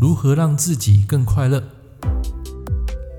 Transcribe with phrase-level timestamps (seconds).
[0.00, 1.60] 如何让自己更快乐？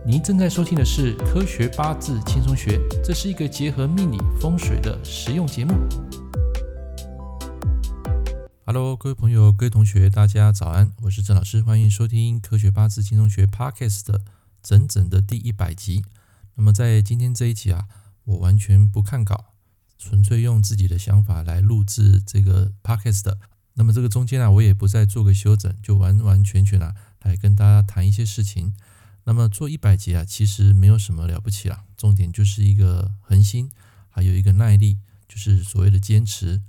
[0.06, 5.74] 您正在收听的是《科学八字轻松学》，这是一个结合命理风水的实用节目。
[8.66, 14.22] Hello，各位朋友、各位同学，大家早安，我是郑老师，欢迎收听《科学八字轻松学》Podcast 的
[14.64, 16.06] 整整的第一百集。
[16.56, 17.90] 那么在今天这一集啊，
[18.24, 19.48] 我完全不看稿，
[19.98, 23.38] 纯粹用自己的想法来录制这个 Podcast 的。
[23.80, 28.74] 那么这个中间啊，我也不再做个修整，就完完全全啊来跟大家谈一些事情。
[29.24, 33.72] 那么做一百集啊，其实没有什么了不起啦，重点就是一个恒心，
[34.10, 34.98] 还有一个耐力，
[35.30, 36.62] 就是所谓的坚持。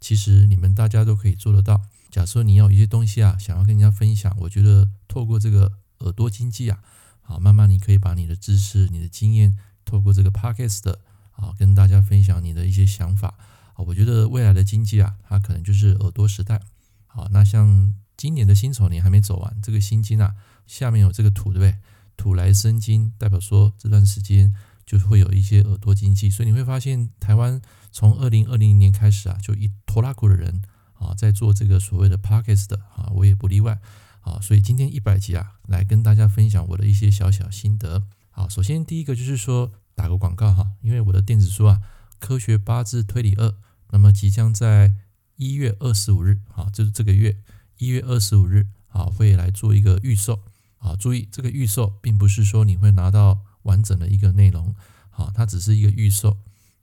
[0.00, 1.82] 其实你们大家都可以做得到。
[2.10, 6.78] 假设你要有一些东西啊，想要跟人家分享，我觉得透过这个耳朵经济啊，
[7.20, 9.54] 好，慢慢你可以把你的知识、你的经验，
[9.84, 10.94] 透过这个 Podcast
[11.32, 13.34] 啊，跟大家分享你的一些想法。
[13.74, 16.60] 啊我觉得未来的经济啊，它可能就是耳朵时代。
[17.06, 20.34] 好，那像今年的辛丑年还没走完，这个辛金啊，
[20.66, 21.78] 下面有这个土，对不对？
[22.16, 24.54] 土来生金，代表说这段时间
[24.86, 26.30] 就会有一些耳朵经济。
[26.30, 30.62] 所以你会发现，台湾从二零二零年开始啊，就一拖拉库的人
[30.94, 33.80] 啊，在做这个所谓的 Podcast 的啊，我也不例外
[34.20, 34.40] 啊。
[34.40, 38.04] 所以今天一百集啊，来跟大家分享我的一些小小心得。
[38.30, 41.80] 好，首先第一个就是说打个广告哈，因为我的电子书啊，
[42.20, 43.48] 《科学八字推理二》。
[43.94, 44.92] 那么即将在
[45.36, 47.36] 一月二十五日，啊，就是这个月
[47.78, 50.42] 一月二十五日，啊，会来做一个预售，
[50.78, 54.74] 啊，注意这个预售并不是说你会拿到完整的一个内容，
[55.10, 56.38] 啊，它只是一个预售，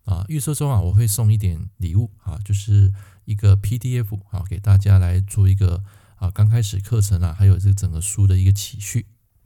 [0.06, 2.94] 啊，预售中啊，我会送一点礼物，啊，就是
[3.26, 5.84] 一个 PDF，啊，给大家来做一个
[6.16, 9.06] 啊，刚开始课程啊，还有这整个书的一个起序。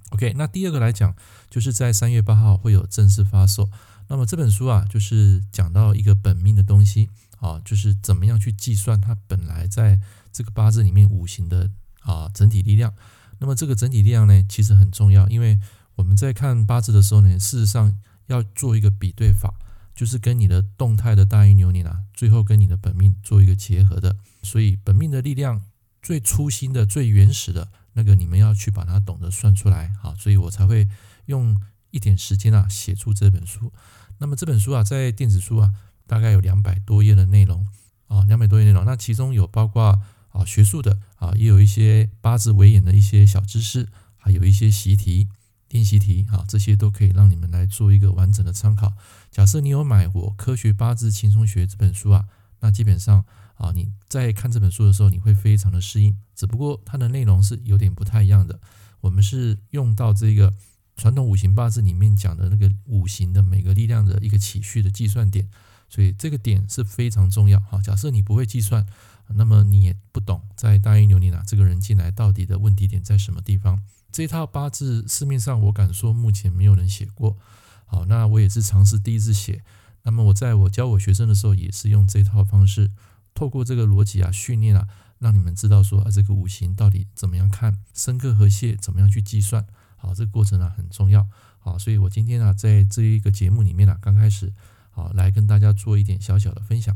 [0.10, 1.16] OK，那第二个来讲，
[1.50, 3.72] 就是在三月八号会有正式发售。
[4.08, 7.10] 那么这本书啊，就是讲到一个本命的东西。
[7.46, 10.00] 啊，就是怎么样去计算它本来在
[10.32, 12.92] 这个八字里面五行的啊整体力量。
[13.38, 15.60] 那么这个整体力量呢，其实很重要，因为
[15.96, 19.54] 我们在看八字的时候呢，事实上要做一个比对法，
[19.94, 24.18] 就是跟你的动态的大运流年啊，最后跟你的本命做一个结合的。
[24.42, 25.62] 所以本命的力量
[26.02, 29.94] 最初心的、最原始的那个，你们要去把它懂得算出来。
[30.02, 30.88] 好，所以我才会
[31.26, 31.62] 用
[31.92, 33.72] 一点时间啊写出这本书。
[34.18, 35.72] 那么这本书啊，在电子书啊。
[36.08, 37.66] 大概有两百多页的内容
[38.08, 38.86] 啊，两百多页内容。
[38.86, 40.00] 那其中有包括
[40.30, 45.28] 啊学术的啊，也有一些八字围演的一些小知识，还有一些习题、
[45.70, 48.94] 练习题啊，这些都可以让你们来做一个完整的参考。
[49.32, 52.26] 假设你有买我《科学八字轻松学》这本书啊，
[52.60, 56.18] 那基本上啊，你在看这本书的时候，你会非常的适应。
[56.36, 58.60] 只不过它的内容是有点不太一样的。
[59.02, 60.54] 我们是用到这个
[60.98, 65.48] 传统五行八字里面讲的那个五行的每个力量的一个起序的计算点。
[65.96, 67.82] 所以这个点是非常重要哈。
[67.82, 68.86] 假设你不会计算，
[69.30, 73.82] 那么你也不懂在大运流年啊，这个人进来到底的问题点在什么地方？
[74.12, 77.38] 这套八字市面上我敢说目前没有人写过。
[77.86, 79.64] 好，那我也是尝试第一次写。
[80.04, 82.92] 那么我在我教我学生的时候，也是用这套方式，
[83.34, 84.90] 透过这个逻辑啊训练啊，
[85.20, 89.66] 让你们知道说啊这个五行到底怎么样看，生克和泄怎么样去计算。
[89.96, 91.26] 好，这个过程啊很重要。
[91.60, 94.52] 好，所以我今天啊在这一个节目里面啊刚开始。
[94.96, 96.96] 好，来跟大家做一点小小的分享。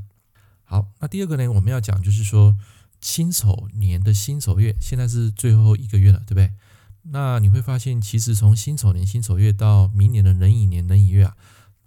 [0.63, 2.57] 好，那第二个呢，我们要讲就是说，
[3.01, 6.53] 辛丑年的辛丑月，现在是最后一个月了，对不对？
[7.01, 11.35] 那你会发现，其实从辛丑年辛丑月到明年的壬寅年壬寅月啊，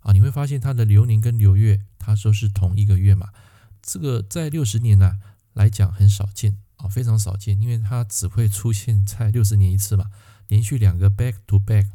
[0.00, 3.28] 啊，你会发现它的流年跟流月，它说是同一个月嘛。
[3.80, 5.18] 这个在六十年呢、
[5.54, 10.10] 来讲很少见啊，非常少见，因为它只会出现在六十年一次嘛，
[10.48, 11.86] 连续两个 back to back。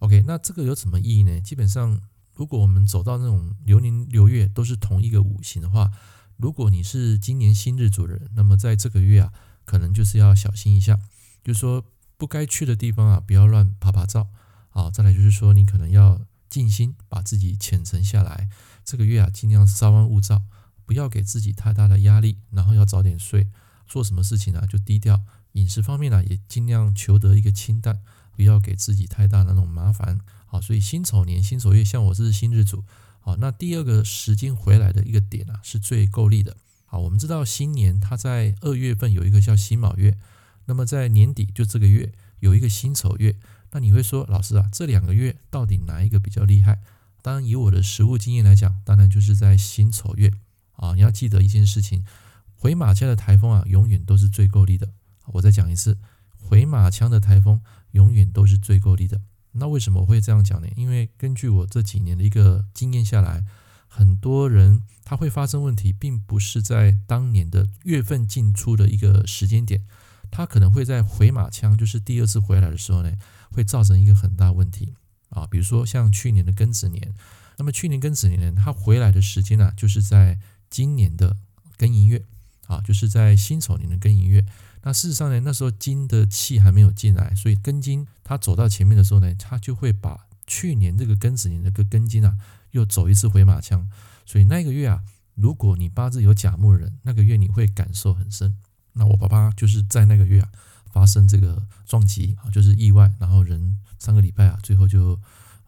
[0.00, 1.40] OK，那这个有什么意义呢？
[1.40, 2.02] 基本上。
[2.42, 5.92] 如果我们走到那种流年流月都是同一个五行的话，
[6.36, 9.32] 如果你是今年辛日主人，那么在这个月啊，
[9.64, 10.98] 可能就是要小心一下，
[11.44, 11.84] 就是说
[12.16, 14.26] 不该去的地方啊，不要乱趴趴照。
[14.70, 16.20] 好，再来就是说你可能要
[16.50, 18.48] 静心，把自己潜沉下来。
[18.84, 20.42] 这个月啊，尽量稍安勿躁，
[20.84, 23.46] 不要给自己太大的压力，然后要早点睡。
[23.86, 25.22] 做什么事情呢，就低调。
[25.52, 28.00] 饮食方面呢，也尽量求得一个清淡，
[28.34, 30.18] 不要给自己太大的那种麻烦。
[30.52, 32.84] 好，所以辛丑年辛丑月，像我是辛日主，
[33.20, 36.54] 好，那第二个时间回来的一个点啊，是最够力的。
[36.84, 40.18] 好，我们知道新年它在二月份有一个叫辛卯月，
[40.66, 43.34] 那么在年底就这个月有一个辛丑月。
[43.70, 46.82] 那你会说，老师啊，这两个月到底哪一个比较厉害？
[47.22, 50.30] 当然，以我的实务经验来讲，当然就是在辛丑月
[50.76, 50.92] 啊。
[50.94, 52.04] 你要记得一件事情，
[52.54, 54.90] 回马枪的台风啊，永远都是最够力的。
[55.28, 55.96] 我再讲一次，
[56.36, 57.62] 回马枪的台风
[57.92, 59.22] 永远都是最够力的。
[59.52, 60.68] 那为什么我会这样讲呢？
[60.76, 63.44] 因为根据我这几年的一个经验下来，
[63.86, 69.84] 很多人他会发生问题，并不是在当年的月份进出的一个时间点，
[70.30, 73.12] 他可能会在回马枪，就是第二次回来的时候呢，
[73.50, 74.94] 会造成一个很大问题
[75.28, 75.46] 啊。
[75.46, 77.12] 比如说像去年的庚子年，
[77.58, 80.38] 那么去年庚子年呢，它回来的时间呢、就是在
[80.70, 81.36] 今年的
[81.76, 82.24] 庚寅月
[82.66, 84.46] 啊，就是在辛丑年的庚寅月。
[84.82, 92.36] 那事实上呢，那时候金的气还没有进来，所以庚金它走到前面的时候呢，它就会把去年这个庚子年的个庚金啊，
[92.72, 93.88] 又走一次回马枪。
[94.26, 95.02] 所以那个月啊，
[95.34, 98.56] 如果你八字有甲木人，那个月你会感受很深。
[98.94, 100.48] 那我爸爸就是在那个月啊
[100.90, 105.18] 发生这个撞击啊，就是意外，然后人三个礼拜啊，最后就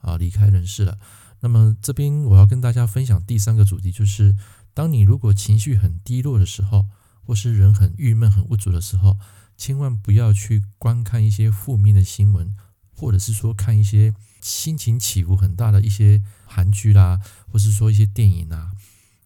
[0.00, 0.98] 啊离开人世了。
[1.40, 4.36] 那么这边我要跟大家分享第三个主题，就是
[4.72, 6.86] 当你如果情绪很低落的时候，
[7.26, 9.18] 或是人很郁闷、很无助的时候，
[9.56, 12.54] 千万不要去观看一些负面的新闻，
[12.92, 18.72] 或者是说看一些心情起伏很大的一些韩剧啦，或是说一些电影啊。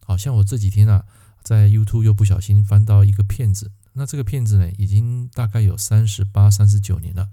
[0.03, 1.05] 好像我这几天啊，
[1.43, 3.71] 在 YouTube 又不小心翻到一个片子。
[3.93, 7.29] 那这个片子呢，已经大概有三十八、三十九年了。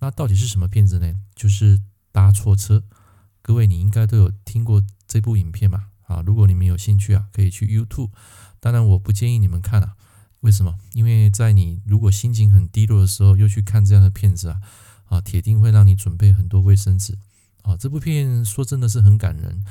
[0.00, 1.14] 那到底是什么片子呢？
[1.34, 1.80] 就是
[2.10, 2.82] 搭错车。
[3.40, 5.86] 各位，你应该都有听过这部影片嘛？
[6.06, 8.10] 啊，如果你们有兴趣啊，可以去 YouTube。
[8.60, 9.96] 当然，我不建议你们看啊。
[10.42, 10.78] 为什么？
[10.92, 14.60] 因为在你如果心情很低落的时候，又去看这样的片子啊，
[15.06, 17.16] 啊，铁定会让你准备很多卫生纸。
[17.62, 19.64] 啊，这部片说真的是很感人。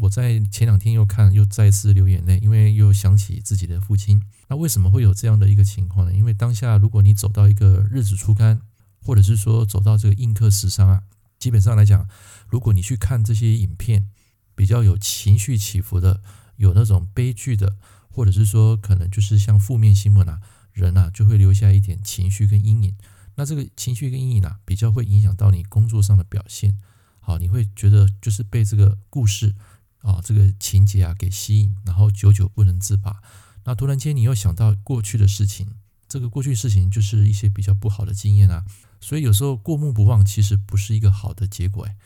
[0.00, 4.22] 我在前两天又看，又再次流眼泪，因为又想起自己的父亲。
[4.48, 6.12] 那为什么会有这样的一个情况呢？
[6.12, 8.60] 因为当下如果你走到一个日子初干，
[9.02, 11.02] 或者是说走到这个印克时尚啊，
[11.38, 12.08] 基本上来讲，
[12.48, 14.08] 如果你去看这些影片，
[14.56, 16.20] 比较有情绪起伏的，
[16.56, 17.76] 有那种悲剧的，
[18.18, 20.40] 或者是说可能就是像负面新闻啊，
[20.72, 22.96] 人啊就会留下一点情绪跟阴影。
[23.36, 26.76] 那这个情绪跟阴影啊，比较会影响到你工作上的表现。
[27.20, 29.54] 好，你会觉得就是被这个故事。
[30.00, 33.20] 啊，这个情节啊给吸引，然后久久不能自拔。
[33.64, 35.76] 那突然间你又想到过去的事情，
[36.08, 38.64] 这个过去事情就是一些比较不好的经验啊。
[39.00, 41.84] 所以有时候过目不忘其实不是一个好的结果。
[41.84, 41.96] 哎，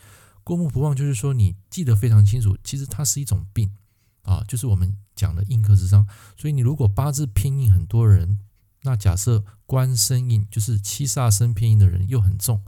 [0.44, 3.70] 过目不忘就是说你记得非常清楚，其实它是一种病
[4.22, 6.06] 啊，就是我们讲的印克时伤。
[6.36, 8.38] 所以你如果八字偏硬很多人，
[8.82, 12.62] 那假设官生印就是七煞生偏硬的人又很重，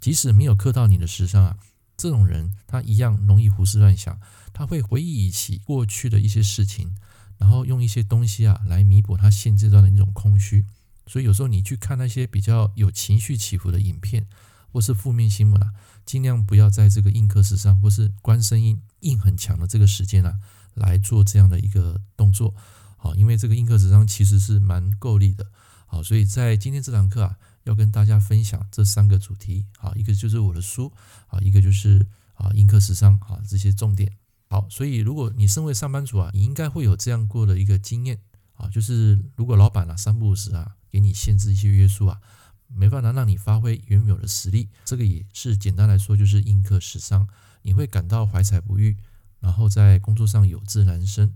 [0.00, 1.56] 即使没有克到你的时伤啊，
[1.96, 4.18] 这种人他一样容易胡思乱想。
[4.52, 6.96] 他会回忆起过去的一些事情，
[7.36, 10.64] 然后用一些东西啊来弥补他现阶段的一种空虚。
[11.06, 14.26] 所以有时候你去看那些比较有情绪起伏的影片，
[14.72, 15.72] 或是负面新闻啊，
[16.04, 20.40] 尽量不要在这个印克时伤或是官生印印很强的这个时间啊
[20.78, 22.54] 来做这样的一个动作。
[22.96, 25.46] 好，因为这个印克时伤其实是蛮够力的。
[25.86, 29.66] 好，所以在今天这堂课啊，要跟大家分享这三个主题。
[29.78, 30.92] 好，一个就是我的书，
[31.28, 34.12] 啊，一个就是啊印克时伤啊这些重点。
[34.50, 38.18] 好，所以如果你身为上班族啊，你应该会有这样过的一个经验
[38.54, 42.18] 啊，就是如果老板啊三不五时啊给你限制一些约束啊，
[42.66, 47.28] 没办法让你发挥原有的实力，这个也是简单来说就是印克时伤，
[47.62, 48.96] 你会感到怀才不遇，
[49.40, 51.34] 然后在工作上有自然生。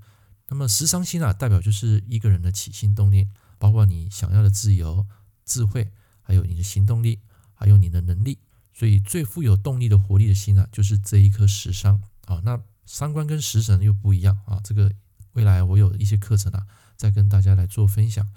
[0.49, 5.07] 那么时伤星啊，代表就是一个人的起心动念，包括你想要的自由、
[5.45, 5.91] 智慧，
[6.21, 7.21] 还有你的行动力，
[7.55, 8.39] 还有你的能力。
[8.75, 12.41] 所以最富有动力的活力的心啊，就是这一颗时伤啊。
[12.45, 14.93] 那伤官跟食神又不一样啊，这个
[15.33, 16.67] 未来我有一些课程啊，
[16.97, 18.29] 再跟大家来做分享。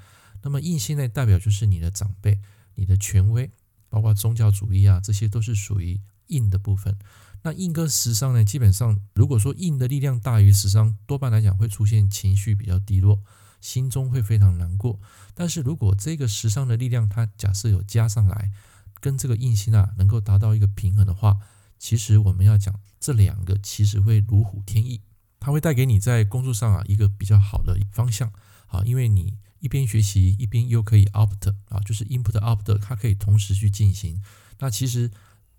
[0.42, 2.40] 那么印星呢，代表就是你的长辈、
[2.76, 3.52] 你的权威，
[3.90, 6.98] 包括宗教主义啊，这些都是属于印的部分。
[7.46, 13.22] 那印跟时伤呢，基本上如果说印的力量大于时伤，多半来讲会出现情绪比较低落，
[13.62, 15.00] 心中会非常难过。
[15.36, 18.52] 但是如果这个时伤的力量，它假设有加上来，
[19.00, 21.38] 跟这个印心啊，能够达到一个平衡的话。
[21.78, 25.02] 其实我们要讲这两个，其实会如虎添翼，
[25.40, 28.34] 它会带给你在工作上啊一个比较好的方向
[28.66, 34.20] 啊，因为你一边学习一边又可以 opt 啊，就是 input up，它可以同时去进行。
[34.58, 35.12] 那其实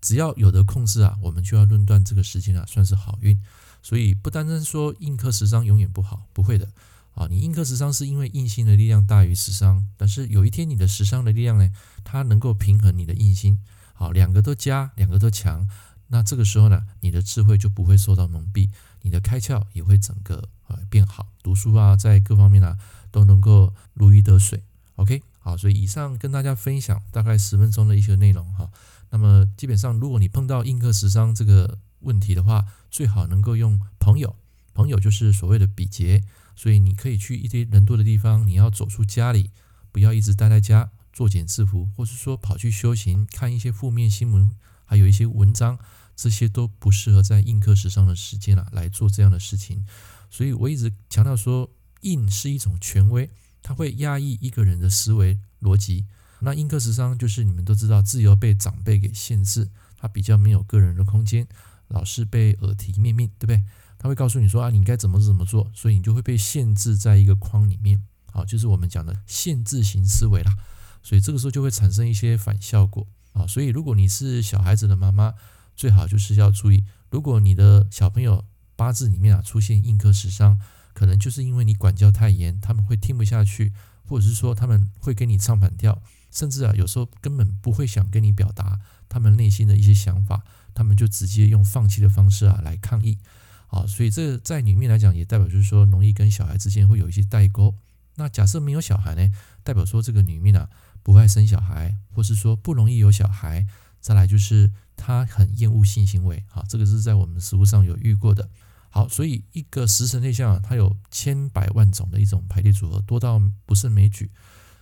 [0.07, 3.37] 只要有的控制啊，我们就要论断这个时间啊算是好运。
[3.83, 6.65] 所以不单单说印克时伤永远不好，不会的
[7.13, 11.69] 啊，你印克时伤是因为印星的力量大于食伤，但是有一天你的食伤的力量呢，
[12.05, 13.59] 它能够平衡你的印星，
[13.93, 15.67] 好，两个都加，两个都强。
[16.07, 18.69] 那这个时候呢，你的智慧就不会受到蒙蔽，
[19.01, 22.77] 你的开窍也会整个呃变好，读书啊，在各方面、啊、
[23.11, 24.63] 都能够如鱼得水。
[24.95, 28.69] OK，好，所以以上跟大家分享大概十分钟的一些内容哈。
[29.11, 34.35] 那么基本上，如果你碰到印克时商这个问题的话，最好能够用朋友，
[34.73, 36.21] 朋友就是所谓的比劫，
[36.53, 39.51] 所以你可以去一些人多的地方，你要走出家里，
[39.93, 44.51] 不要一直待在家作茧自缚，或是说跑去修行，看一些负面新闻。
[44.83, 45.79] 还有一些文章，
[46.13, 49.85] 这些都不适合在印克时伤的时间啊来做这样的事情。
[50.29, 53.29] 所以我一直强调说，印是一种权威，
[53.67, 56.05] 它会压抑一个人的思维逻辑。
[56.39, 61.45] 那印刻食伤就是你们都知道，自由被长辈给限制，他比较没有个人的空间，
[61.89, 63.61] 老是被耳提面命，对不对？
[63.99, 70.55] 他会告诉你说啊，你该怎么怎么做，所以你就会被限制在一个框里面，好，就是我们讲的限制型思维啦。
[71.03, 73.45] 所以这个时候就会产生一些反效果啊。
[73.45, 75.33] 所以如果你是小孩子的妈妈，
[75.75, 78.45] 最好就是要注意，如果你的小朋友
[78.77, 80.57] 八字里面啊出现印克食伤，
[80.97, 83.71] 可能就是因为你管教太严，他们会听不下去，
[84.09, 86.01] 或者是说他们会跟你唱反调，
[86.31, 93.19] 甚至啊有时候根本不会想跟你表达他们内心的一些想法，他们就直接用放弃的方式啊来抗议。
[93.67, 97.75] 啊，所以这在里面来讲，也代表就是说，容易跟小孩之间会有一些代沟。
[98.15, 99.31] 那假设没有小孩呢，
[99.63, 100.67] 代表说这个女命啊
[101.03, 103.67] 不爱生小孩，或是说不容易有小孩。
[104.01, 108.49] 再来就是她很厌恶性行为，啊，这个是在我们实务上有遇过的。
[108.97, 114.31] 好，所以一个食神内向啊，它有千百万种的一种排列组合，多到不胜枚举。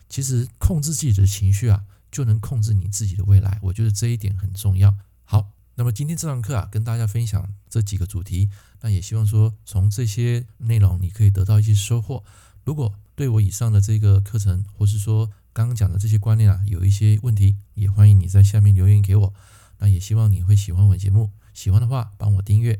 [0.07, 3.59] 其实控制自己的情绪啊，就能控制你自己的未来。
[3.61, 4.95] 我觉得这一点很重要。
[5.25, 5.51] 好。
[5.77, 12.23] 那么今天这堂课啊，跟大家分享这几个主题，那也希望说从这些内容你可以得到一些收获。
[12.63, 19.33] 如果对我以上的这个课程，或是说刚刚讲的这些观念啊，有一些问题，也欢迎你在下面留言给我。
[19.79, 22.79] 那也希望你会喜欢我的节目，喜欢的话帮我订阅。